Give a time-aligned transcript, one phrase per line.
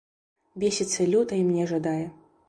[0.61, 2.03] Бесіцца люта і мне жадае.